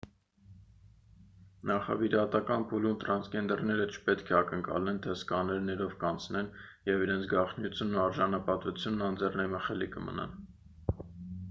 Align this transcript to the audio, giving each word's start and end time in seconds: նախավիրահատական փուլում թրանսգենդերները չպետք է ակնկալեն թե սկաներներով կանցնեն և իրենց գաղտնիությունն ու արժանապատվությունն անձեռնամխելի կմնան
նախավիրահատական 1.71 2.65
փուլում 2.71 2.95
թրանսգենդերները 3.03 3.85
չպետք 3.99 4.33
է 4.33 4.37
ակնկալեն 4.39 4.99
թե 5.05 5.15
սկաներներով 5.19 5.95
կանցնեն 6.07 6.51
և 6.93 7.07
իրենց 7.07 7.31
գաղտնիությունն 7.37 8.01
ու 8.03 8.05
արժանապատվությունն 8.09 9.09
անձեռնամխելի 9.13 9.95
կմնան 9.99 10.37